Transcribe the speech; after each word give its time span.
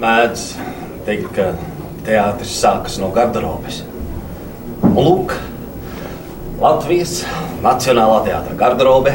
Mēdz 0.00 0.42
teikt, 1.04 1.26
ka 1.36 1.50
teātris 2.06 2.54
sākas 2.56 2.94
no 3.02 3.10
garderobes. 3.12 3.82
Un 4.80 4.94
lūk, 4.96 5.34
Latvijas 6.62 7.18
Nacionālā 7.60 8.22
teātris 8.24 8.56
garderobe 8.62 9.12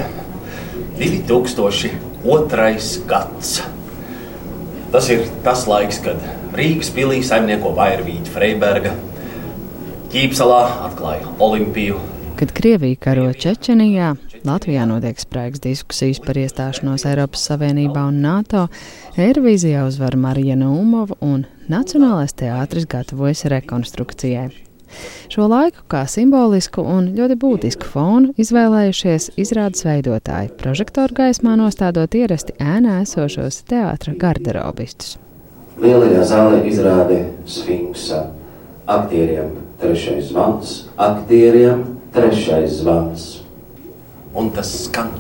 2002. 1.00 2.76
gads. 3.10 3.56
Tas 4.94 5.10
ir 5.10 5.26
tas 5.48 5.66
laiks, 5.66 6.04
kad 6.06 6.21
Rīgas 6.53 6.94
pilī 6.94 7.24
saimnieko 7.26 7.74
Vairvīta 7.74 8.29
Freiberga, 8.36 8.94
Ķīpsalā 10.13 10.62
atklāja 10.92 11.33
Olimpiju. 11.42 11.97
Kad 12.38 12.54
Krievija 12.54 13.02
karo 13.08 13.31
Čečenijā, 13.33 14.13
Latvijā 14.46 14.84
notiek 14.86 15.18
spraigas 15.18 15.64
diskusijas 15.64 16.20
par 16.22 16.38
iestāšanos 16.38 17.08
Eiropas 17.09 17.48
Savienībā 17.50 18.04
un 18.12 18.20
NATO, 18.22 18.68
Eirovīzijā 19.18 19.82
uzvar 19.88 20.14
Marija 20.22 20.54
Numova 20.59 21.18
un 21.26 21.48
Nacionālais 21.72 22.36
teātris 22.38 22.86
gatavojas 22.86 23.48
rekonstrukcijai. 23.50 24.52
Šo 25.34 25.48
laiku 25.50 25.81
kā 25.89 26.03
simbolisku 26.08 26.84
un 26.86 27.09
ļoti 27.17 27.38
būtisku 27.41 27.89
fonu 27.89 28.36
izvēlējušies 28.39 29.31
izrādes 29.41 29.81
veidotāji, 29.88 30.53
prožektoru 30.62 31.17
gaismā 31.17 31.55
nostādot 31.59 32.14
ierasti 32.16 32.53
ēnā 32.62 33.02
esošos 33.02 33.64
teātra 33.70 34.14
garderobistus. 34.14 35.17
Lielajā 35.81 36.22
zālē 36.30 36.62
izrāde 36.70 37.23
Sfinksa 37.50 38.27
aktieriem 38.86 39.50
trešais 39.81 40.30
zvans, 40.30 40.77
aktieriem 40.95 41.81
trešais 42.14 42.77
zvans. 42.84 43.45
Un 44.35 44.49
tas 44.52 44.67
skan. 44.84 45.13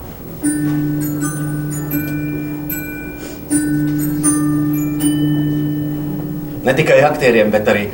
Ne 6.65 6.73
tikai 6.75 6.99
aktieriem, 7.07 7.51
bet 7.53 7.71
arī 7.71 7.85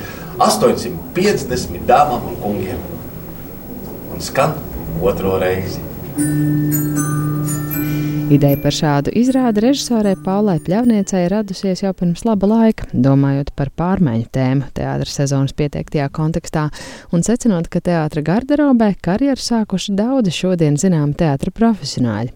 850 0.42 1.86
dāmām 1.86 2.26
un 2.32 2.40
kungiem. 2.42 2.82
Un 4.16 4.26
skan 4.26 4.58
otro 5.02 5.38
reizi. 5.42 5.84
Ideja 8.32 8.56
par 8.64 8.72
šādu 8.72 9.12
izrādi 9.20 9.60
režisorei 9.66 10.14
Paulai 10.24 10.54
Pļavniecei 10.64 11.26
radusies 11.28 11.82
jau 11.84 11.90
pirms 11.92 12.22
laba 12.24 12.48
laika, 12.48 12.86
domājot 12.94 13.50
par 13.60 13.68
pārmaiņu 13.76 14.30
tēmu 14.32 14.70
teātras 14.78 15.18
sezonas 15.18 15.52
pieteiktajā 15.58 16.06
kontekstā 16.16 16.70
un 17.12 17.26
secinot, 17.28 17.68
ka 17.68 17.82
teātra 17.84 18.24
garderobē 18.24 18.94
karjeru 19.04 19.44
sākuši 19.44 19.98
daudzi 20.00 20.32
šodien 20.38 20.80
zinām 20.80 21.12
teātra 21.12 21.52
profesionāļi. 21.52 22.32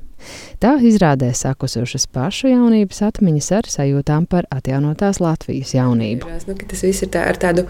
Tā 0.60 0.74
izrādē 0.84 1.30
sakusušas 1.32 2.10
pašu 2.12 2.52
jaunības 2.52 3.00
atmiņas 3.08 3.48
ar 3.56 3.70
sajūtām 3.78 4.28
par 4.28 4.50
atjaunotās 4.52 5.22
Latvijas 5.24 5.72
jaunību. 5.78 6.28
Nu, 6.50 6.58
tas 6.60 6.84
viss 6.84 7.08
ir 7.08 7.14
tā, 7.16 7.24
ar 7.30 7.40
tādu 7.40 7.70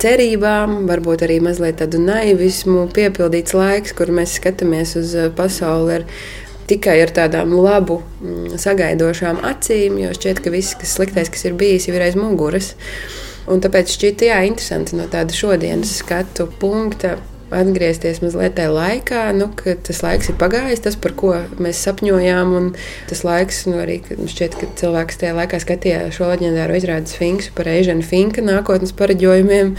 cerībām, 0.00 0.86
varbūt 0.88 1.26
arī 1.26 1.36
mazliet 1.44 1.82
tādu 1.82 2.00
naivismu, 2.00 2.86
piepildīts 2.96 3.52
laiks, 3.52 3.92
kur 3.98 4.08
mēs 4.14 4.38
skatāmies 4.40 4.96
uz 4.98 5.12
pasauli 5.36 6.00
ar 6.00 6.08
tikai 6.72 6.98
ar 7.04 7.12
tādām 7.14 7.52
labu, 7.60 8.00
mm, 8.22 8.56
sagaidošām 8.62 9.42
acīm, 9.52 10.00
jo 10.02 10.14
šķiet, 10.16 10.40
ka 10.44 10.54
viss, 10.54 10.78
kas 10.80 10.96
sliktais, 10.96 11.30
kas 11.32 11.44
ir 11.48 11.58
bijis, 11.60 11.88
jau 11.88 11.98
ir 11.98 12.06
aiz 12.08 12.16
muguras. 12.18 12.72
Un 13.50 13.60
tāpēc 13.60 13.90
šķiet, 13.90 14.24
jā, 14.28 14.40
interesanti 14.46 14.96
no 14.96 15.08
tāda 15.10 15.34
šodienas 15.34 15.98
skatu 15.98 16.46
punkta 16.60 17.16
atgriezties 17.52 18.22
mazliet 18.22 18.56
tajā 18.56 18.72
laikā, 18.72 19.22
nu, 19.36 19.48
kad 19.58 19.82
tas 19.86 20.02
laiks 20.04 20.30
ir 20.32 20.38
pagājis, 20.40 20.82
tas, 20.86 20.96
par 21.00 21.14
ko 21.18 21.34
mēs 21.62 21.82
sapņojām. 21.84 22.72
Tas 23.10 23.24
laiks, 23.26 23.64
nu, 23.68 23.78
arī 23.82 24.00
šķiet, 24.08 24.58
ka 24.58 24.70
cilvēks 24.80 25.20
tajā 25.20 25.36
laikā 25.36 25.60
skatījās 25.62 26.16
šo 26.16 26.30
leģendāro 26.32 26.76
izrādes 26.78 27.16
Finksu 27.18 27.54
par 27.56 27.70
Eženu 27.72 28.04
Finka 28.06 28.44
nākotnes 28.44 28.94
pareģojumiem. 28.96 29.74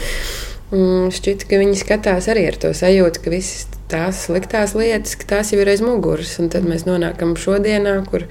Šķiet, 1.14 1.48
ka 1.50 1.62
viņi 1.62 1.80
skatās 1.82 2.30
arī 2.34 2.48
ar 2.50 2.60
to 2.62 2.74
sajūtu, 2.78 3.26
ka 3.26 3.34
visas 3.34 3.73
tās 3.94 4.26
sliktās 4.28 4.76
lietas, 4.78 5.16
ka 5.22 5.30
tās 5.36 5.54
jau 5.54 5.62
ir 5.62 5.72
aiz 5.72 5.84
muguras. 5.86 6.36
Un 6.42 6.52
tad 6.54 6.66
mēs 6.68 6.88
nonākam 6.90 7.38
šodienā, 7.40 8.00
kur 8.10 8.26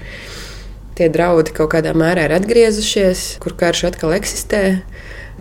tie 0.99 1.09
draudi 1.09 1.55
kaut 1.55 1.71
kādā 1.73 1.95
mērā 1.97 2.27
ir 2.27 2.37
atgriezušies, 2.37 3.25
kur 3.41 3.55
karš 3.57 3.87
atkal 3.93 4.13
eksistē 4.19 4.63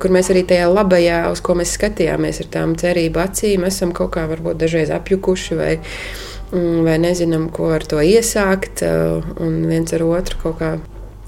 kur 0.02 0.12
mēs 0.14 0.30
arī 0.32 0.42
tajā 0.48 0.66
labajā, 0.70 1.20
uz 1.32 1.42
ko 1.44 1.56
mēs 1.58 1.76
skatījāmies 1.76 2.41
ar 2.42 2.48
tām 2.56 2.74
cerību 2.80 3.22
acīm, 3.22 3.66
esam 3.69 3.92
kaut 3.97 4.14
kā 4.16 4.24
varbūt 4.30 4.60
dažreiz 4.62 4.91
apjukuši 4.94 5.58
vai, 5.58 5.72
mm, 6.50 6.82
vai 6.86 6.97
nezinām, 7.02 7.48
ko 7.54 7.70
ar 7.76 7.86
to 7.86 8.00
iesākt, 8.02 8.84
uh, 8.86 9.22
un 9.42 9.60
viens 9.70 9.94
ar 9.94 10.04
otru 10.08 10.41
kaut 10.42 10.58
kā 10.58 10.72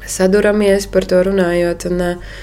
saduramies 0.07 0.89
par 0.91 1.07
to 1.09 1.23
runājot. 1.29 1.89
Un, 1.91 2.03
uh, 2.03 2.43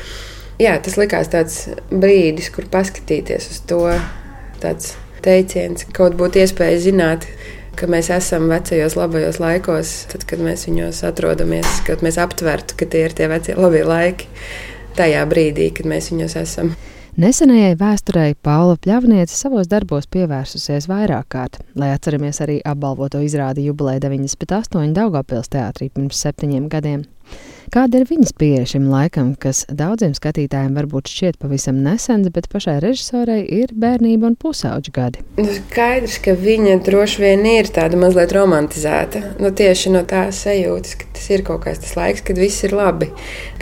jā, 0.62 0.78
tas 0.84 0.98
likās 1.02 1.32
tāds 1.34 1.62
brīdis, 1.92 2.52
kur 2.54 2.70
paskatīties 2.72 3.52
uz 3.52 3.64
to. 3.68 3.86
Tāds 4.62 4.94
teiciens, 5.26 5.86
ka 5.88 5.98
kaut 6.04 6.18
būtu 6.20 6.42
iespēja 6.44 6.80
zināt, 6.84 7.28
ka 7.80 7.88
mēs 7.92 8.12
esam 8.14 8.50
vecajos 8.52 8.98
labajos 9.00 9.40
laikos, 9.42 9.94
tad, 10.12 10.26
kad 10.30 10.44
mēs 10.44 10.68
viņos 10.68 11.04
atrodamies, 11.08 11.82
kad 11.88 12.04
mēs 12.06 12.20
aptvertu, 12.22 12.78
ka 12.80 12.90
tie 12.92 13.06
ir 13.08 13.16
tie 13.18 13.30
vecie 13.32 13.58
labie 13.58 13.84
laiki 13.88 14.30
tajā 14.98 15.26
brīdī, 15.30 15.72
kad 15.76 15.88
mēs 15.90 16.12
viņos 16.12 16.38
esam. 16.42 16.74
Nesenajai 17.22 17.74
vēsturei 17.76 18.36
Paula 18.40 18.78
Pļavniece 18.80 19.36
savos 19.36 19.68
darbos 19.68 20.06
pievērsusies 20.16 20.88
vairāk 20.88 21.26
kārt, 21.34 21.58
lai 21.76 21.90
atceramies 21.92 22.40
arī 22.44 22.62
apbalvoto 22.64 23.20
izrādi 23.20 23.66
jubileja 23.66 24.06
98 24.06 24.96
Daugavpils 24.96 25.52
teātrī 25.52 25.90
pirms 25.92 26.22
septiņiem 26.24 26.70
gadiem. 26.72 27.04
Kāda 27.72 28.02
ir 28.02 28.10
viņas 28.10 28.34
pieeja 28.36 28.66
šim 28.68 28.90
laikam, 28.92 29.30
kas 29.40 29.62
daudziem 29.72 30.12
skatītājiem 30.12 30.74
varbūt 30.76 31.08
šķiet 31.08 31.38
pavisam 31.40 31.78
nesens, 31.86 32.28
bet 32.36 32.50
pašai 32.52 32.82
režisorei 32.84 33.46
ir 33.48 33.72
bērnība 33.72 34.28
un 34.28 34.36
pusauģa 34.36 34.92
gadi? 34.98 35.24
Nu, 35.38 35.48
skaidrs, 35.56 36.18
ka 36.26 36.36
viņa 36.36 36.82
droši 36.84 37.24
vien 37.24 37.48
ir 37.48 37.72
tāda 37.72 37.96
mazliet 38.02 38.36
romantizēta. 38.36 39.24
Nu, 39.40 39.54
tieši 39.56 39.96
no 39.96 40.04
tās 40.04 40.44
sajūtas, 40.44 41.00
ka 41.00 41.10
tas 41.16 41.32
ir 41.32 41.46
kaut 41.48 41.64
kāds 41.64 41.80
tas 41.86 41.96
laiks, 41.96 42.28
kad 42.28 42.44
viss 42.44 42.68
ir 42.68 42.76
labi. 42.76 43.08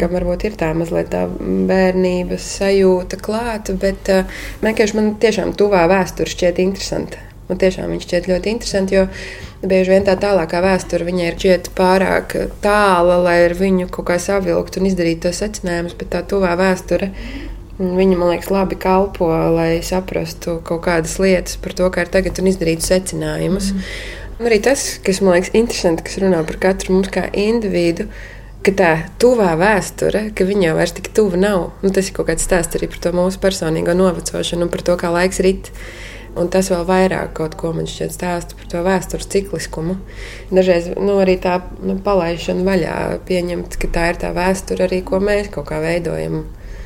Ka 0.02 0.09
varbūt 0.09 0.50
ir 0.50 0.58
tā 0.58 0.74
mazliet 0.74 1.13
tā 1.13 1.28
bērnības 1.69 2.50
sajūta 2.58 3.22
klāta, 3.22 3.78
bet 3.78 4.09
uh, 4.09 4.41
vienkārši 4.66 4.97
man 4.97 5.18
tiešām 5.22 5.53
tuvā 5.53 5.85
vēsture 5.94 6.34
šķiet 6.34 6.66
interesanta. 6.66 7.28
Man 7.50 7.60
tiešām 7.62 7.90
viņš 7.90 8.06
šķiet 8.06 8.28
ļoti 8.30 8.52
interesanti, 8.54 8.98
jo 9.00 9.08
bieži 9.66 9.96
vien 9.96 10.06
tā 10.06 10.14
tālākā 10.22 10.62
vēsture 10.62 11.08
viņai 11.08 11.28
ir 11.32 11.38
šķiet 11.40 11.72
pārāk 11.78 12.36
tāla, 12.62 13.18
lai 13.26 13.40
ar 13.48 13.56
viņu 13.58 13.90
kaut 13.90 14.12
kā 14.12 14.20
savilkt 14.22 14.78
un 14.78 14.86
izdarīt 14.90 15.24
tos 15.26 15.42
secinājumus, 15.42 15.98
bet 15.98 16.14
tā 16.14 16.22
tuvā 16.30 16.54
vēsture. 16.59 17.09
Viņa 17.80 18.16
man 18.20 18.34
liekas, 18.34 18.52
labi 18.52 18.76
kalpo, 18.76 19.32
lai 19.56 19.80
saprastu 19.88 20.58
kaut 20.68 20.84
kādas 20.86 21.16
lietas 21.24 21.56
par 21.64 21.74
to, 21.74 21.88
kā 21.90 22.04
ir 22.04 22.12
tagad 22.12 22.42
un 22.42 22.50
izdarīt 22.52 22.84
secinājumus. 22.86 23.72
Mm. 23.74 24.18
Un 24.40 24.48
arī 24.48 24.62
tas, 24.64 24.84
kas 25.04 25.18
man 25.20 25.36
liekas 25.36 25.56
interesanti, 25.58 26.06
kas 26.08 26.20
runā 26.22 26.44
par 26.48 26.56
katru 26.64 26.94
mums 26.96 27.09
kā 27.12 27.26
individu, 27.36 28.06
ka 28.64 28.72
tā 28.76 28.92
tuvā 29.20 29.54
vēsture, 29.59 30.30
ka 30.36 30.48
viņa 30.48 30.70
jau 30.70 30.76
vairs 30.78 30.94
tik 30.96 31.09
tuva 31.16 31.40
nav. 31.40 31.66
Nu, 31.84 31.92
tas 31.96 32.08
ir 32.08 32.16
kaut 32.16 32.30
kāds 32.30 32.46
stāsts 32.48 32.80
arī 32.80 32.88
par 32.92 33.02
to 33.04 33.12
mūsu 33.16 33.42
personīgo 33.44 33.96
novecošanu 33.96 34.68
un 34.68 34.72
par 34.72 34.84
to, 34.88 34.96
kā 35.00 35.12
laiks 35.12 35.42
rit. 35.44 35.72
Un 36.40 36.52
tas 36.54 36.70
vēl 36.72 36.86
vairāk 36.88 37.34
kaut 37.38 37.58
ko 37.60 37.74
man 37.76 37.90
šķiet 37.90 38.16
stāsta 38.16 38.58
par 38.60 38.70
to 38.72 38.84
vēstures 38.86 39.28
cikliskumu. 39.34 39.98
Dažreiz 40.54 40.92
nu, 40.96 41.18
arī 41.24 41.36
tā 41.42 41.60
nu, 41.84 41.98
palaišana 42.06 42.64
vaļā, 42.68 43.00
pieņemt, 43.28 43.76
ka 43.82 43.92
tā 43.96 44.06
ir 44.14 44.22
tā 44.22 44.32
vēsture 44.36 44.88
arī, 44.88 45.02
ko 45.06 45.20
mēs 45.24 45.52
kaut 45.54 45.68
kā 45.72 45.82
veidojam. 45.84 46.46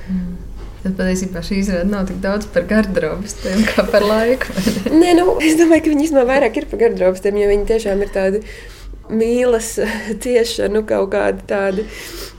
Mm. 0.09 0.31
Tad 0.83 0.97
patiesībā 0.99 1.39
šī 1.45 1.61
izrāde 1.61 1.87
nav 1.87 2.09
tik 2.09 2.17
daudz 2.23 2.47
par 2.51 2.65
garderobistiem 2.67 3.61
kā 3.69 3.85
par 3.87 4.03
laiku. 4.03 4.51
Nē, 4.91 5.13
nu, 5.15 5.37
es 5.39 5.55
domāju, 5.55 5.85
ka 5.85 5.93
viņi 5.93 6.09
īstenībā 6.09 6.25
vairāk 6.27 6.59
ir 6.59 6.67
par 6.71 6.81
garderobistiem, 6.81 7.39
jo 7.39 7.51
viņi 7.53 7.69
tiešām 7.69 8.03
ir 8.03 8.11
tādi 8.11 8.41
mīlas 9.11 9.75
ciešanu, 10.23 10.83
kaut 10.87 11.11
kādi 11.15 11.47
tādi 11.49 11.87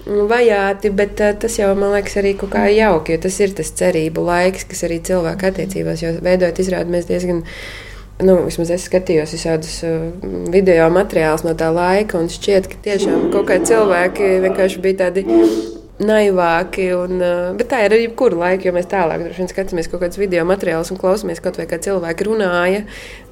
vajāti, 0.04 0.92
bet 0.94 1.20
uh, 1.24 1.32
tas 1.40 1.58
jau 1.60 1.72
man 1.78 1.94
liekas 1.96 2.18
arī 2.20 2.34
kaut 2.40 2.54
kā 2.54 2.66
jauki, 2.72 3.16
jo 3.16 3.24
tas 3.26 3.40
ir 3.40 3.56
tas 3.56 3.72
cerību 3.80 4.24
laiks, 4.28 4.68
kas 4.70 4.84
arī 4.88 5.00
cilvēku 5.04 5.50
attiecībās, 5.50 6.04
jo 6.04 6.14
veidojot 6.24 6.62
izrādi 6.64 6.96
mēs 6.96 7.10
diezgan. 7.10 7.44
Nu, 8.22 8.36
vismaz 8.44 8.68
es 8.70 8.84
skatījos 8.86 9.32
visādus 9.34 9.80
uh, 9.86 10.04
video 10.54 10.86
materiālus 10.94 11.42
no 11.46 11.56
tā 11.58 11.72
laika, 11.74 12.20
un 12.20 12.30
šķiet, 12.30 12.70
ka 12.70 12.82
tiešām 12.84 13.30
kaut 13.34 13.48
kādi 13.50 13.72
cilvēki 13.72 14.36
vienkārši 14.44 14.84
bija 14.84 15.00
tādi 15.08 15.26
naivāki. 16.02 16.88
Un, 16.96 17.22
bet 17.58 17.68
tā 17.70 17.84
ir 17.84 17.94
arī 17.94 18.08
jebkura 18.08 18.38
laika, 18.40 18.68
jo 18.68 18.74
mēs 18.74 18.88
tālāk 18.90 19.26
skatāmies 19.50 19.88
kaut 19.90 20.02
kādus 20.02 20.18
video 20.20 20.44
materiālus 20.48 20.90
un 20.94 20.98
klausāmies 21.00 21.42
kaut 21.44 21.58
vai 21.60 21.66
kā 21.70 21.78
cilvēki 21.82 22.26
runāja. 22.28 22.84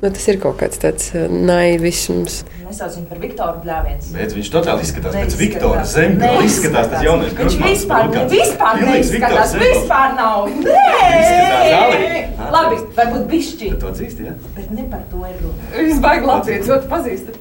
Nu, 0.02 0.10
tas 0.10 0.24
ir 0.30 0.38
kaut 0.42 0.58
kāds 0.62 0.80
tāds 0.82 1.12
naivisms. 1.14 2.42
Mēs 2.62 2.80
saucam 2.80 3.06
par 3.10 3.20
Viktoru 3.22 3.62
Bļāvienu. 3.62 4.08
Bet 4.16 4.34
viņš 4.36 4.50
totāli 4.54 4.86
izskatās 4.86 5.18
pēc 5.18 5.36
Viktora 5.38 5.84
Zemgala. 5.86 6.42
Izskatās 6.46 6.90
tas 6.94 7.06
jaunais 7.06 7.36
Viņš 7.38 7.58
vispār, 7.62 8.10
ne, 8.10 8.24
vispār 8.32 8.82
neizskatās. 8.86 9.54
Vispār 9.62 10.16
nav. 10.18 10.50
Nē! 10.66 12.26
Labi, 12.52 12.82
varbūt 12.96 13.24
bišķi. 13.30 13.70
To 13.82 13.92
atzīst, 13.92 14.22
jā? 14.24 14.34
Bet 14.56 14.74
ne 14.74 14.88
par 14.90 15.06
to 15.12 15.22
ir 15.28 15.38
runa. 15.42 15.72
Jūs 15.78 16.02
baigi 16.02 16.30
Latvijas 16.30 16.76
otru 16.76 16.90
pazīstat. 16.92 17.40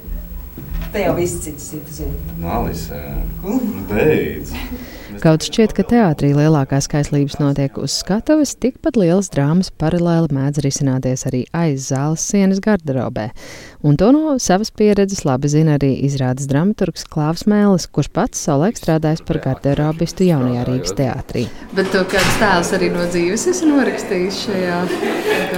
Te 0.92 1.06
jau 1.06 1.14
viss 1.16 1.40
cits 1.44 1.70
zina. 1.96 2.12
Nu, 2.40 2.50
Alisa, 2.52 3.00
beidz. 3.92 4.52
Kaut 5.20 5.44
šķiet, 5.44 5.74
ka 5.76 5.84
teātrī 5.84 6.32
lielākās 6.32 6.88
kaislības 6.92 7.36
notiek 7.42 7.76
uz 7.82 7.94
skatuves, 8.00 8.54
tikpat 8.62 8.96
lielas 8.96 9.28
drāmas 9.34 9.68
paralēli 9.82 10.32
mēdz 10.32 10.62
risināties 10.64 11.26
arī 11.28 11.42
aiz 11.58 11.90
zāles 11.90 12.24
sienas 12.24 12.62
garderobē. 12.64 13.28
Un 13.84 13.98
to 14.00 14.12
no 14.16 14.38
savas 14.40 14.72
pieredzes 14.72 15.26
labi 15.28 15.50
zina 15.52 15.76
arī 15.80 15.92
izrādes 16.08 16.48
dramaturgs 16.48 17.04
Klāvs 17.12 17.44
Mēlis, 17.50 17.90
kurš 17.92 18.12
pats 18.16 18.44
savulaik 18.46 18.80
strādājis 18.80 19.24
par 19.28 19.42
garderobistu 19.44 20.28
jaunajā 20.30 20.64
Rīgas 20.70 20.96
teātrī. 20.98 21.48
Bet 21.76 21.92
tu 21.92 22.06
kāds 22.14 22.40
tēls 22.40 22.72
arī 22.78 22.92
no 22.94 23.08
dzīves 23.10 23.48
esi 23.52 23.68
norakstījis 23.68 24.42
šajā? 24.46 24.80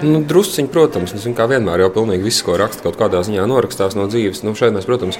Nu, 0.08 0.24
drusciņi, 0.28 0.72
protams, 0.74 1.14
nu, 1.16 1.36
kā 1.38 1.48
vienmēr 1.52 1.86
jau 1.86 1.92
pilnīgi 2.00 2.26
viss, 2.26 2.44
ko 2.44 2.58
raksta 2.60 2.88
kaut 2.88 2.98
kādā 3.00 3.22
ziņā 3.28 3.46
norakstās 3.48 4.00
no 4.00 4.08
dzīves. 4.10 4.42
Nu, 4.48 4.56
šeit 4.58 4.74
mēs, 4.76 4.88
protams, 4.90 5.20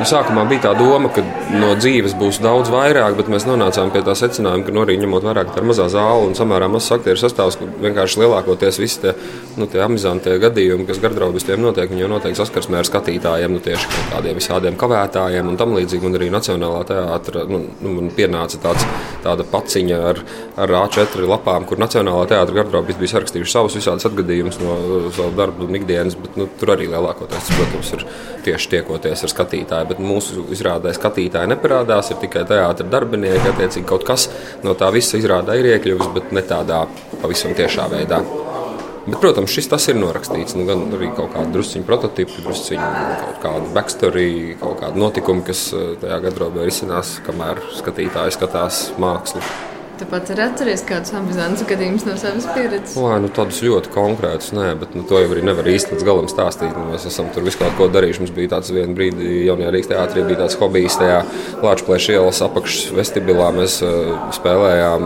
Nu, 0.00 0.06
sākumā 0.08 0.46
bija 0.48 0.62
tā 0.64 0.70
doma, 0.78 1.10
ka 1.12 1.20
no 1.52 1.74
dzīves 1.76 2.14
būs 2.16 2.38
daudz 2.40 2.70
vairāk, 2.72 3.18
bet 3.18 3.26
mēs 3.28 3.44
nonācām 3.44 3.90
pie 3.92 4.00
tā 4.00 4.14
secinājuma, 4.16 4.64
ka 4.64 4.72
nu, 4.72 4.80
arī 4.86 4.94
ņemot 5.02 5.26
vērā, 5.26 5.42
ka 5.44 5.52
tā 5.52 5.60
ir 5.60 5.66
mazā 5.68 5.90
zāle 5.92 6.22
un 6.24 6.32
samērā 6.38 6.70
mazs 6.72 6.94
aktieru 6.96 7.20
sastāvs, 7.20 7.58
ka 7.60 7.68
vienkārši 7.84 8.22
lielākoties 8.22 8.78
visi 8.80 9.02
tie, 9.02 9.12
nu, 9.60 9.68
tie 9.68 9.82
amizantie 9.84 10.38
gadījumi, 10.40 10.86
kas 10.88 11.02
gardrobistiem 11.02 11.60
notiek, 11.60 11.92
viņi 11.92 12.00
jau 12.06 12.08
notiek 12.14 12.38
saskarsmē 12.38 12.80
ar 12.80 12.88
skatītājiem, 12.88 13.52
nu, 13.52 13.60
tieši 13.66 13.90
kaut 13.92 14.08
kādiem 14.14 14.40
visādiem 14.40 14.78
kavētājiem 14.80 15.52
un 15.52 15.60
tam 15.60 15.76
līdzīgi. 15.76 16.08
Un 16.08 16.16
arī 16.16 16.30
Nacionālā 16.32 16.80
teātra 16.88 17.44
nu, 17.52 17.60
nu, 17.84 18.08
pienāca 18.16 18.62
tāds, 18.64 18.88
tāda 19.20 19.44
paciņa 19.52 20.00
ar, 20.14 20.24
ar 20.64 20.74
A4 20.80 21.28
lapām, 21.28 21.68
kur 21.68 21.84
Nacionālā 21.84 22.24
teātra 22.32 22.62
garderobisti 22.62 23.04
bija 23.04 23.18
sarakstījuši 23.18 23.52
savus 23.52 23.76
visādus 23.76 24.08
atgadījumus 24.08 24.62
no 24.64 24.80
savu 25.12 25.36
darbu 25.36 25.68
un 25.68 25.76
ikdienas, 25.82 26.16
bet 26.24 26.40
nu, 26.40 26.48
tur 26.56 26.72
arī 26.78 26.88
lielākoties, 26.88 27.52
protams, 27.52 27.94
ir 27.98 28.08
tieši 28.48 28.74
tiekoties 28.78 29.28
ar 29.28 29.36
skatītāju 29.36 29.89
bet 29.90 30.02
mūsu 30.02 30.46
izrādē 30.54 30.94
skatītāji 30.96 31.50
neparādās. 31.52 32.12
Ir 32.12 32.20
tikai 32.22 32.46
teātris 32.48 32.90
darbinieki, 32.92 33.52
attiecīgi 33.54 33.88
kaut 33.88 34.06
kas 34.08 34.28
no 34.66 34.76
tā 34.78 34.92
visa 34.94 35.20
izrādē 35.20 35.58
ir 35.60 35.74
iekļuvis, 35.74 36.14
bet 36.16 36.32
ne 36.36 36.46
tādā 36.46 36.84
pavisam 37.20 37.56
tiešā 37.58 37.90
veidā. 37.92 38.22
Bet, 39.06 39.16
protams, 39.22 39.50
šis 39.50 39.88
ir 39.88 39.96
norakstīts. 39.96 40.54
Nu, 40.58 40.66
gan 40.68 40.84
arī 40.94 41.08
kaut 41.16 41.32
kāda 41.32 41.50
drusciņa 41.54 41.86
prototypa, 41.88 42.44
drusciņa 42.44 42.90
kaut 43.22 43.40
kāda 43.42 43.72
backstory, 43.74 44.28
kaut 44.60 44.78
kāda 44.82 45.00
notikuma, 45.00 45.42
kas 45.46 45.70
eh, 45.72 45.96
tajā 46.02 46.20
gadrobē 46.28 46.68
risinās, 46.68 47.16
kamēr 47.26 47.64
skatītāji 47.80 48.36
skatās 48.36 48.84
mākslu. 49.00 49.42
Tu 50.00 50.06
pats 50.08 50.32
arī 50.32 50.40
atceries 50.46 50.80
kādus 50.88 51.12
amizantus 51.12 51.66
gadījumus 51.68 52.06
no 52.08 52.14
savas 52.16 52.46
pieredzes? 52.54 52.94
Lai, 52.96 53.18
nu, 53.20 53.28
tādus 53.36 53.58
ļoti 53.60 53.90
konkrētus, 53.92 54.54
nē, 54.56 54.70
bet 54.80 54.94
nu, 54.96 55.02
to 55.04 55.18
jau 55.20 55.28
arī 55.34 55.42
nevar 55.44 55.66
īsti 55.68 55.92
līdz 55.92 56.06
galam 56.08 56.30
stāstīt. 56.30 56.72
Nu, 56.72 56.86
mēs 56.94 57.04
esam 57.10 57.28
tur 57.34 57.44
visu 57.44 57.60
kaut 57.60 57.76
ko 57.76 57.90
darījuši. 57.92 58.22
Mums 58.24 58.32
bija 58.38 58.54
tāds 58.54 58.72
viens 58.72 58.96
brīdis, 58.96 59.28
jaunajā 59.44 59.74
Rīgas 59.74 59.90
teātrī 59.92 60.24
bija 60.24 60.40
tāds 60.40 60.56
hobijs 60.62 60.96
tajā 61.02 61.20
Lāčplēša 61.60 62.16
ielas 62.16 62.40
apakšas 62.48 62.96
vestibilā. 62.96 63.50
Mēs 63.60 63.76
uh, 63.84 64.16
spēlējām 64.38 65.04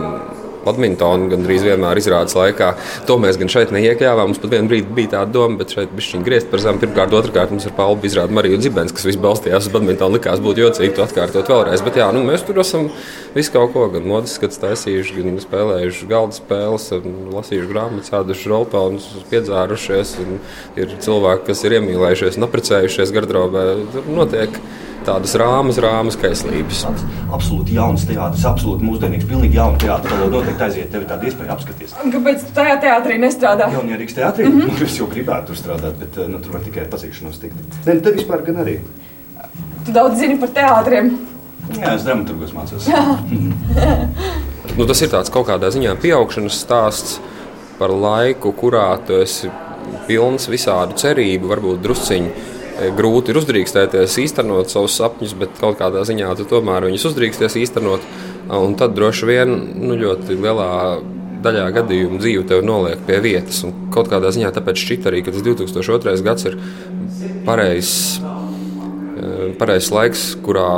badmintonu 0.65 1.29
gandrīz 1.31 1.65
vienmēr 1.65 2.01
izrādes 2.01 2.35
laikā. 2.37 2.71
To 3.09 3.17
mēs 3.21 3.39
gan 3.41 3.51
šeit 3.51 3.73
neiekļāvām. 3.75 4.31
Mums 4.31 4.41
pat 4.41 4.55
vienā 4.55 4.69
brīdī 4.69 4.95
bija 4.97 5.13
tāda 5.17 5.35
doma, 5.35 5.59
bet 5.61 5.75
šeit 5.75 5.93
bija 5.95 6.21
griezt 6.25 6.49
par 6.51 6.63
zemu. 6.63 6.81
Pirmkārt, 6.81 7.13
otrkārt 7.15 7.53
mums 7.53 7.67
ir 7.67 7.75
palba 7.77 8.07
izrāda 8.09 8.35
Mariju 8.35 8.61
Zibens, 8.63 8.93
kas 8.95 9.07
viss 9.07 9.21
balstījās 9.21 9.69
uz 9.69 9.73
badmintonu. 9.73 10.17
Likās 10.17 10.41
būtu 10.43 10.65
jocīgi 10.65 10.95
to 10.97 11.05
atkārtot 11.05 11.51
vēlreiz. 11.51 11.83
Bet 11.85 11.99
jā, 12.01 12.09
nu, 12.15 12.23
mēs 12.27 12.45
tur 12.47 12.61
esam 12.63 12.89
visu 13.35 13.53
kaut 13.55 13.73
ko, 13.75 13.87
gan 13.93 14.07
modes 14.09 14.35
skats 14.39 14.61
taisījuši, 14.63 15.17
gan 15.19 15.41
spēlējuši 15.43 16.09
galda 16.09 16.37
spēles, 16.39 16.89
lasījuši 17.35 17.71
grāmatas, 17.71 18.11
sāduši 18.13 18.51
rolpelnus, 18.53 19.09
piedzārušies. 19.31 20.15
Ir 20.79 20.97
cilvēki, 21.03 21.47
kas 21.51 21.63
ir 21.67 21.77
iemīlējušies 21.79 22.39
un 22.39 22.47
apprecējušies 22.49 23.13
gardrobē. 23.15 23.67
Tur 23.93 24.11
notiek 24.15 24.59
tādas 25.05 25.35
rāmas, 25.39 25.77
rāmas 25.81 26.17
kaislības. 26.19 26.83
Absolūti 27.35 27.75
jauns 27.77 28.05
teātris, 28.09 28.45
absolūti 28.49 28.87
mūsdienīgs, 28.87 29.27
pilnīgi 29.29 29.59
jauns 29.59 29.81
teātris. 29.83 30.13
Tad 30.13 30.33
noteikti 30.33 30.65
aiziet, 30.67 30.89
tev 30.93 31.03
ir 31.03 31.09
tāda 31.09 31.29
iespēja 31.29 31.55
apskatīties. 31.55 31.95
Kāpēc 32.15 32.45
tu 32.47 32.55
tajā 32.57 32.77
teātrī 32.83 33.19
nestrādā? 33.21 33.69
Jaunajā 33.73 33.99
Rīgas 34.01 34.17
teātrī? 34.19 34.47
Mm 34.47 34.61
-hmm. 34.61 34.79
nu, 34.79 34.85
es 34.85 34.97
jau 34.99 35.07
gribētu 35.11 35.51
tur 35.51 35.59
strādāt, 35.61 35.99
bet 35.99 36.19
nu, 36.29 36.39
tur 36.39 36.57
var 36.57 36.65
tikai 36.65 36.87
pazīšanos 36.91 37.39
tikt. 37.41 37.77
Nē, 37.85 37.93
nu, 37.93 38.01
tev 38.01 38.17
vispār 38.19 38.45
gan 38.45 38.61
arī. 38.65 38.79
Tu 39.85 39.91
daudz 39.91 40.19
zini 40.19 40.39
par 40.41 40.49
teātriem. 40.49 41.11
Jā, 41.79 41.95
es 41.95 42.03
dramaturgos 42.03 42.53
mācos. 42.53 42.87
nu, 44.77 44.85
tas 44.85 45.01
ir 45.01 45.09
tāds 45.09 45.31
kaut 45.33 45.47
kādā 45.47 45.69
ziņā 45.73 45.95
pieaugšanas 46.01 46.59
stāsts 46.65 47.19
par 47.79 47.89
laiku, 47.89 48.51
kurā 48.51 48.97
tu 49.05 49.13
esi 49.13 49.51
pilns 50.07 50.49
visādu 50.49 50.93
cerību, 50.93 51.47
varbūt 51.47 51.81
drusciņu 51.81 52.54
grūti 52.97 53.31
ir 53.31 53.39
uzdrīkstēties, 53.39 54.17
īstenot 54.25 54.71
savus 54.71 54.95
sapņus, 54.99 55.35
bet 55.39 55.59
kaut 55.61 55.79
kādā 55.79 56.03
ziņā 56.07 56.33
tu 56.39 56.47
tomēr 56.49 56.87
viņus 56.89 57.09
uzdrīksties 57.11 57.59
īstenot. 57.63 58.07
Un 58.55 58.75
tad 58.79 58.95
droši 58.97 59.29
vien 59.29 59.53
nu, 59.81 59.95
ļoti 59.97 60.37
lielā 60.37 60.71
daļā 61.45 61.65
gadījumu 61.75 62.19
dzīve 62.21 62.45
tev 62.49 62.63
noliek 62.65 63.01
pie 63.07 63.19
vietas. 63.23 63.61
Un 63.67 63.89
kaut 63.93 64.09
kādā 64.11 64.31
ziņā 64.33 64.51
tāpēc 64.55 64.81
šķiet 64.81 65.09
arī, 65.09 65.23
ka 65.25 65.33
tas 65.35 65.45
2002. 65.45 66.15
gads 66.25 66.49
ir 66.49 66.57
pareizs. 67.47 67.95
E, 69.15 69.53
pareizs 69.59 69.91
laiks, 69.93 70.25
kurā 70.45 70.69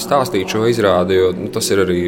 stāstīt 0.00 0.52
šo 0.52 0.64
izrādi, 0.70 1.18
jo 1.20 1.32
nu, 1.36 1.50
tas 1.52 1.68
ir 1.74 1.84
arī 1.84 2.00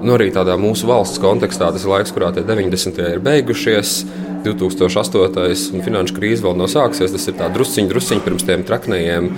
nu, 0.00 0.14
arī 0.16 0.30
tādā 0.34 0.56
mūsu 0.60 0.88
valsts 0.88 1.20
kontekstā 1.22 1.70
tas 1.74 1.84
ir 1.84 1.92
laiks, 1.92 2.14
kurā 2.16 2.32
tie 2.34 2.44
90. 2.46 3.00
ir 3.14 3.24
beigušies. 3.24 4.00
2008. 4.44 5.74
un 5.74 5.84
finanšu 5.84 6.16
krīze 6.16 6.44
vēl 6.44 6.56
nav 6.58 6.70
sākusies. 6.72 7.12
Tas 7.14 7.28
ir 7.30 7.38
drusciņš, 7.56 7.88
drusciņš 7.90 8.22
pirms 8.24 8.46
tiem 8.48 8.64
traknējiem 8.68 9.30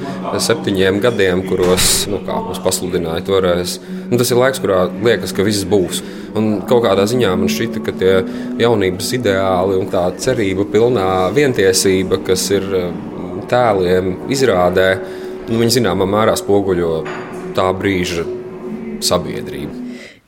septiņiem 0.46 1.00
gadiem, 1.02 1.44
kuros 1.48 2.06
nu, 2.10 2.20
mums 2.26 2.60
pasludināja 2.64 3.24
toreiz. 3.26 3.78
Un 4.08 4.20
tas 4.20 4.30
ir 4.32 4.40
laiks, 4.40 4.62
kurā 4.62 4.84
liekas, 4.92 5.34
ka 5.36 5.46
viss 5.46 5.66
būs. 5.68 6.02
Un 6.38 6.62
kaut 6.68 6.84
kādā 6.86 7.04
ziņā 7.08 7.32
man 7.36 7.50
šķita, 7.52 7.82
ka 7.84 7.96
tie 8.00 8.14
jaunības 8.62 9.10
ideāli 9.18 9.80
un 9.80 9.90
tā 9.92 10.06
cerība 10.22 10.66
pilnā 10.72 11.08
vientiesība, 11.36 12.22
kas 12.26 12.46
ir 12.54 12.68
tēliem 13.52 14.14
izrādē, 14.32 14.88
nu, 15.50 15.58
viņi 15.60 15.78
zināmā 15.80 16.08
mērā 16.08 16.36
spoguļo 16.38 16.94
tā 17.56 17.68
brīža 17.76 18.24
sabiedrību. 19.04 19.82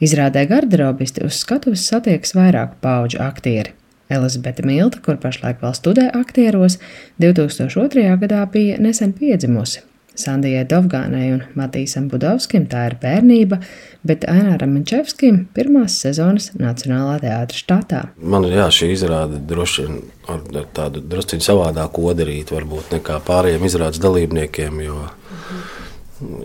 Izrādē 0.04 0.42
garderobisti 0.50 1.22
uz 1.24 1.38
skatuves 1.44 1.86
satiekas 1.88 2.34
vairāku 2.36 2.76
pauģu 2.84 3.22
aktieri. 3.24 3.72
Elizabete 4.14 4.66
Milta, 4.66 5.00
kur 5.04 5.18
pašlaik 5.22 5.62
vēl 5.64 5.74
studē 5.76 6.10
aktieros, 6.14 6.78
2002. 7.22 8.06
gadā 8.22 8.44
bija 8.52 8.78
nesen 8.82 9.16
piedzimusi. 9.16 9.84
Sandijai 10.14 10.62
Dovgānai 10.70 11.32
un 11.34 11.40
Matīsam 11.58 12.06
Budovskim 12.10 12.68
tā 12.70 12.84
ir 12.86 12.94
bērnība, 13.02 13.58
bet 14.06 14.26
Aināram 14.30 14.76
Mančevskim 14.76 15.40
pirmās 15.56 15.96
sezonas 16.04 16.52
Nacionālā 16.54 17.16
teātra 17.24 17.58
štatā. 17.58 18.02
Man 18.22 18.46
jā, 18.46 18.68
šī 18.70 18.92
izrāde 18.94 19.40
droši 19.42 19.86
vien 19.88 19.98
ar 20.30 20.68
tādu 20.76 21.02
drusciņu 21.02 21.48
savādāku 21.48 22.06
odarītu 22.12 22.54
varbūt 22.54 22.94
nekā 22.94 23.18
pārējiem 23.26 23.66
izrādes 23.66 24.02
dalībniekiem, 24.04 24.78
jo 24.86 25.02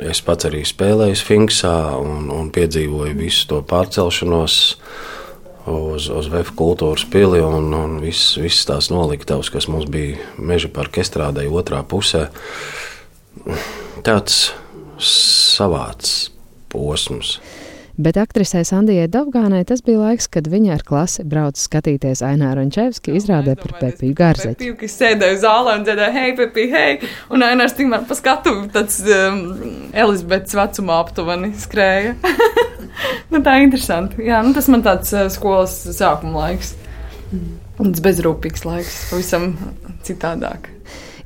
es 0.09 0.23
pats 0.25 0.49
arī 0.49 0.63
spēlēju 0.65 1.21
Sfinksā 1.21 1.75
un, 2.01 2.31
un 2.33 2.49
piedzīvoju 2.55 3.15
visu 3.21 3.45
to 3.51 3.61
pārcelšanos 3.69 4.57
uz, 5.69 6.09
uz 6.13 6.29
Vēja 6.31 6.55
kultūras 6.57 7.05
pili 7.11 7.41
un, 7.43 7.69
un 7.75 7.99
visas 8.03 8.37
vis 8.41 8.61
tās 8.67 8.89
noliktavas, 8.93 9.51
kas 9.53 9.69
mums 9.71 9.89
bija 9.91 10.17
meža 10.37 10.71
parka 10.73 11.03
estrādē 11.03 11.47
otrā 11.49 11.83
pusē. 11.87 12.27
Tāds 14.05 14.49
savāds 14.99 16.29
posms. 16.69 17.37
Bet 17.99 18.15
aktrisei 18.15 18.63
Sandijai 18.63 19.09
Dafgānai 19.11 19.65
tas 19.67 19.81
bija 19.83 19.99
laiks, 19.99 20.29
kad 20.31 20.45
viņa 20.47 20.71
ar 20.77 20.83
klasi 20.87 21.25
brauca 21.27 21.59
skatīties 21.59 22.21
Aināru 22.23 22.63
un 22.63 22.71
Čevski 22.71 23.11
izrādē 23.19 23.57
par 23.59 23.73
Pepiju 23.81 24.15
Garzeķi. 24.15 24.55
Pepiju, 24.55 24.77
kas 24.79 24.95
sēdēja 25.01 25.41
zālē 25.41 25.73
un 25.81 25.83
dziedāja, 25.83 26.13
hei, 26.15 26.31
Pepija, 26.37 26.69
hei! 26.77 27.11
Un 27.35 27.43
Ainārs 27.43 27.75
tikmēr 27.75 28.07
pa 28.07 28.15
skatu 28.15 28.55
tāds 28.71 29.01
um, 29.03 29.41
Elizabetes 29.91 30.55
vecumā 30.55 31.01
aptuveni 31.03 31.51
skrēja. 31.59 32.15
nu, 33.31 33.41
tā 33.45 33.57
ir 33.59 33.67
interesanti. 33.67 34.23
Jā, 34.27 34.41
nu, 34.45 34.53
tas 34.55 34.69
man 34.71 34.83
tāds 34.85 35.13
uh, 35.15 35.27
skolas 35.33 35.77
sākuma 35.97 36.47
laiks. 36.47 36.75
Mm. 37.29 37.55
Tas 37.79 38.03
bezrūpīgs 38.03 38.65
laiks, 38.67 38.95
pavisam 39.11 39.53
citādāk. 40.03 40.67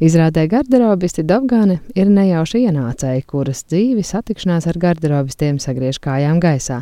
Izrādē 0.03 0.43
garderobisti 0.51 1.23
Dabgāne 1.25 1.79
ir 1.95 2.09
nejauši 2.11 2.65
ienācēji, 2.67 3.23
kuras 3.29 3.63
dzīvi 3.69 4.03
satikšanās 4.05 4.67
ar 4.67 4.79
garderobistiem 4.81 5.61
sagriež 5.63 6.01
kājām 6.03 6.41
gaisā, 6.43 6.81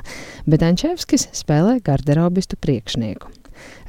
bet 0.50 0.66
Ančevskis 0.66 1.28
spēlē 1.38 1.78
garderobistu 1.86 2.58
priekšnieku. 2.60 3.30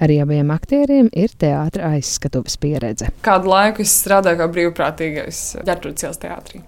Arī 0.04 0.18
abiem 0.20 0.50
aktieriem 0.52 1.08
ir 1.16 1.32
teātris 1.38 1.86
aizskatuves 1.86 2.58
pieredze. 2.60 3.08
Kādu 3.24 3.54
laiku 3.54 3.86
es 3.86 3.94
strādāju 4.02 4.42
kā 4.42 4.50
brīvprātīgais 4.52 5.40
ģērbtuves 5.64 6.20
teātrī 6.20 6.60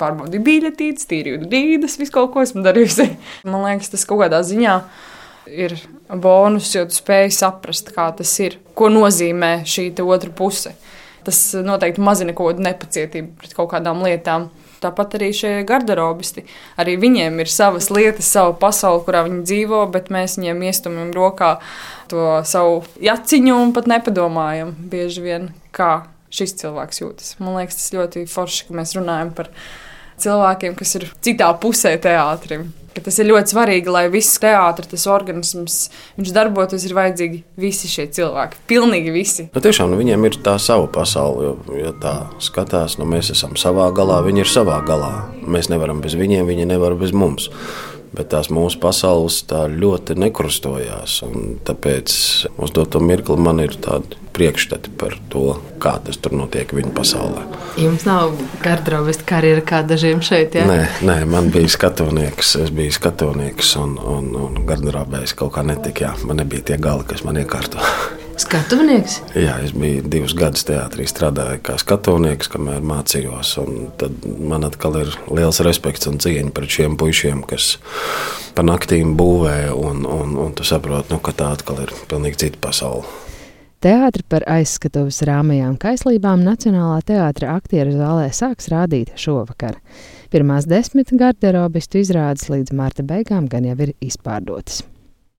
pārbaudīju 0.00 0.44
biļetītes, 0.44 1.08
tīrīju 1.10 1.48
dīdas, 1.50 1.98
visu 2.00 2.14
kaut 2.14 2.32
ko 2.34 2.44
esmu 2.44 2.64
darījusi. 2.64 3.08
Man 3.50 3.66
liekas, 3.66 3.92
tas 3.94 4.06
kaut 4.08 4.24
kādā 4.24 4.42
ziņā 4.46 4.78
ir 5.50 5.76
bonus, 6.08 6.72
jo 6.74 6.84
tu 6.88 6.96
spēj 6.96 7.32
saprast, 7.36 7.92
kā 7.94 8.08
tas 8.16 8.32
ir, 8.44 8.58
ko 8.76 8.90
nozīmē 8.92 9.56
šī 9.68 9.90
otra 10.04 10.32
puse. 10.34 10.74
Tas 11.24 11.38
noteikti 11.64 12.04
mazina 12.04 12.34
kaut 12.36 12.52
kādu 12.52 12.66
nepacietību 12.66 13.38
pret 13.40 13.56
kaut 13.56 13.70
kādām 13.72 14.04
lietām. 14.04 14.50
Tāpat 14.84 15.14
arī 15.16 15.30
šie 15.32 15.52
garderobisti. 15.64 16.42
Arī 16.80 16.98
viņiem 17.00 17.38
ir 17.40 17.48
savas 17.48 17.88
lietas, 17.88 18.28
sava 18.28 18.52
pasaule, 18.60 19.00
kurā 19.06 19.22
viņi 19.24 19.40
dzīvo, 19.48 19.78
bet 19.94 20.10
mēs 20.12 20.36
viņiem 20.36 20.60
iestumjam 20.68 21.14
rokā 21.16 21.54
to 22.12 22.42
savu 22.44 22.82
jaciņu 23.00 23.54
un 23.62 23.72
pat 23.76 23.88
nepadomājam 23.88 24.74
bieži 24.92 25.24
vien, 25.24 25.48
kā 25.72 26.04
šis 26.34 26.56
cilvēks 26.60 27.00
jūtas. 27.00 27.32
Man 27.40 27.56
liekas, 27.58 27.78
tas 27.80 27.94
ļoti 27.94 28.26
forši, 28.30 28.68
ka 28.68 28.76
mēs 28.76 28.94
runājam 28.98 29.32
par 29.36 29.50
cilvēkiem, 30.22 30.78
kas 30.78 30.96
ir 31.00 31.10
citā 31.24 31.50
pusē 31.60 31.96
teātrim. 32.02 32.70
Tas 32.94 33.16
ir 33.18 33.26
ļoti 33.26 33.50
svarīgi, 33.50 33.90
lai 33.90 34.04
viss 34.12 34.38
teātris, 34.38 34.86
tas 34.92 35.06
organisms, 35.10 35.78
viņš 36.14 36.30
darbotos, 36.36 36.84
ir 36.86 36.94
vajadzīgi 36.94 37.40
visi 37.58 37.90
šie 37.90 38.06
cilvēki. 38.14 38.60
Pilnīgi 38.70 39.14
visi. 39.14 39.48
Nu, 39.50 39.62
tiešām 39.64 39.90
nu, 39.90 39.98
viņiem 39.98 40.28
ir 40.28 40.38
tā 40.46 40.54
sava 40.62 40.86
pasaule. 40.94 41.48
Jo, 41.48 41.56
ja 41.80 41.90
tā 41.98 42.14
skatās, 42.38 42.94
nu, 43.00 43.08
mēs 43.10 43.32
esam 43.34 43.58
savā 43.58 43.88
galā, 43.96 44.20
viņi 44.22 44.44
ir 44.44 44.52
savā 44.52 44.78
galā. 44.86 45.26
Mēs 45.42 45.72
nevaram 45.72 46.04
bez 46.04 46.14
viņiem, 46.18 46.46
viņi 46.52 46.70
nevar 46.70 46.94
bez 47.00 47.10
mums 47.16 47.50
bet 48.14 48.30
tās 48.30 48.46
mūsu 48.46 48.78
pasaules 48.78 49.40
tā 49.50 49.64
ļoti 49.70 50.14
nekrustojās. 50.22 51.16
Tāpēc 51.66 52.12
uz 52.62 52.74
doto 52.74 53.02
mirkli 53.02 53.34
man 53.42 53.62
ir 53.64 53.74
tādi 53.82 54.23
priekšstati 54.34 54.92
par 54.98 55.14
to, 55.32 55.58
kā 55.82 55.96
tas 56.04 56.18
tur 56.20 56.34
notiek 56.36 56.72
viņa 56.74 56.90
pasaulē. 56.96 57.44
Jums 57.80 58.06
nav 58.06 58.34
garderobas 58.62 59.22
karjeras 59.26 59.66
kā 59.68 59.82
dažiem 59.86 60.22
šeit? 60.24 60.56
Ja? 60.58 60.66
Nē, 60.68 60.80
nē, 61.06 61.20
man 61.30 61.52
bija 61.54 61.70
skatonieks, 61.74 62.56
es 62.64 62.74
biju 62.74 62.94
skatonieks 62.94 63.74
un, 63.82 63.96
un, 63.98 64.28
un 64.46 64.60
garderobēs 64.68 65.36
kaut 65.38 65.54
kā 65.56 65.64
netika. 65.66 66.08
Jā, 66.08 66.12
man 66.26 66.42
nebija 66.42 66.70
tie 66.72 66.78
gali, 66.82 67.06
kas 67.08 67.24
man 67.26 67.40
iekārto. 67.40 67.82
Skatuvnieks? 68.34 69.20
Jā, 69.38 69.60
es 69.62 69.70
biju 69.76 70.02
divus 70.10 70.34
gadus 70.34 70.66
teātrī, 70.66 71.06
strādāju 71.06 71.60
kā 71.62 71.76
skatuvnieks, 71.78 72.50
kamēr 72.50 72.82
mācījos. 72.82 73.52
Tad 74.00 74.26
man 74.42 74.66
atkal 74.66 74.98
ir 75.04 75.12
liels 75.30 75.62
respekts 75.62 76.10
un 76.10 76.18
cieņa 76.22 76.50
pret 76.54 76.74
šiem 76.78 76.98
puišiem, 76.98 77.44
kas 77.46 77.76
pa 78.56 78.66
naktīm 78.66 79.14
būvē. 79.18 79.58
Un, 79.78 80.02
un, 80.02 80.34
un 80.46 80.56
tu 80.58 80.66
saproti, 80.66 81.14
nu, 81.14 81.22
ka 81.22 81.34
tā 81.36 81.52
atkal 81.54 81.84
ir 81.86 81.94
pilnīgi 82.10 82.42
cita 82.46 82.62
pasaule. 82.66 83.06
Teātri 83.84 84.22
par 84.32 84.46
aizskatuves 84.48 85.18
rāmajām 85.28 85.74
kaislībām 85.76 86.40
Nacionālā 86.40 87.02
teātra 87.04 87.50
aktieru 87.58 87.92
zālē 87.92 88.30
sāks 88.32 88.70
rādīt 88.72 89.12
šovakar. 89.20 89.76
Pirmās 90.32 90.64
desmit 90.64 91.12
garderobistu 91.12 92.00
izrādes 92.00 92.48
līdz 92.48 92.72
marta 92.72 93.04
beigām 93.04 93.44
gan 93.52 93.68
jau 93.68 93.76
ir 93.84 93.92
izpārdotas. 94.00 94.86